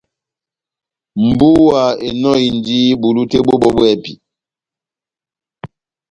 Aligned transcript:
Mbúwa 1.25 1.81
enɔhindi 2.07 2.77
bulu 3.01 3.21
tɛ́h 3.31 3.43
bó 3.47 3.53
bɔ́ 3.61 3.71
bwɛ́hɛ́pi. 3.75 4.13